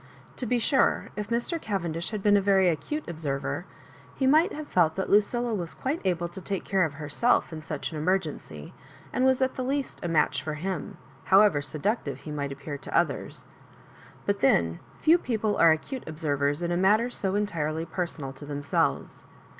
[0.37, 1.61] To be sure^ if Mr.
[1.61, 3.65] Cav endish had been a very acute observer,
[4.15, 7.61] he might have felt that Lucilla was quite able to take care of herself in
[7.61, 8.73] such an emergency,
[9.13, 12.97] and was at the least a match for him, however seductive he might appear to
[12.97, 13.45] others;
[14.25, 19.27] but then, few people are acute observers in a matter so entirely personal to themselves.